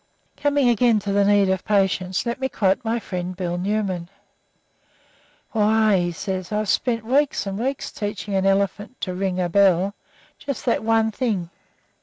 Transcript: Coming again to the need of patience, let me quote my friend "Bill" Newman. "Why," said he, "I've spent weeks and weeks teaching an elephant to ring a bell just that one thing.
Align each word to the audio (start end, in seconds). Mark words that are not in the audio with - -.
Coming 0.35 0.67
again 0.67 0.97
to 1.01 1.11
the 1.11 1.23
need 1.23 1.47
of 1.49 1.63
patience, 1.63 2.25
let 2.25 2.39
me 2.39 2.49
quote 2.49 2.83
my 2.83 2.97
friend 2.97 3.35
"Bill" 3.37 3.55
Newman. 3.59 4.09
"Why," 5.51 6.09
said 6.09 6.47
he, 6.47 6.55
"I've 6.55 6.69
spent 6.69 7.05
weeks 7.05 7.45
and 7.45 7.59
weeks 7.59 7.91
teaching 7.91 8.33
an 8.33 8.47
elephant 8.47 8.99
to 9.01 9.13
ring 9.13 9.39
a 9.39 9.47
bell 9.47 9.93
just 10.39 10.65
that 10.65 10.83
one 10.83 11.11
thing. 11.11 11.51